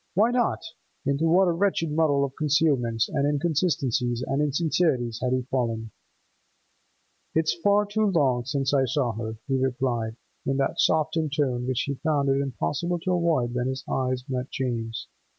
[0.15, 0.63] Why not?
[1.05, 5.91] Into what a wretched muddle of concealments and inconsistencies and insincerities had he fallen!
[7.35, 11.83] 'It's far too long since I saw her,' he replied, in that softened tone which
[11.83, 15.07] he found it impossible to avoid when his eyes met Jane's.